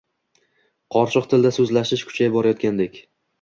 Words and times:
Qorishiq 0.95 1.27
tilda 1.33 1.51
so‘zlashish 1.59 2.05
kuchayib 2.09 2.35
borayotgandek. 2.39 2.99